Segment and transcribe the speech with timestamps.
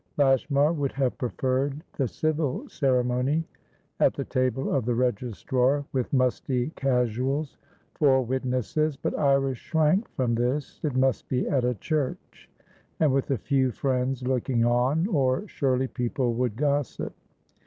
[0.17, 3.43] Lashmar would have preferred the civil ceremony,
[3.99, 7.55] at the table of the registrar, with musty casuals
[7.93, 10.79] for witnesses; but Iris shrank from this.
[10.81, 12.49] It must be at a church,
[12.99, 17.13] and with a few friends looking on, or surely people would gossip.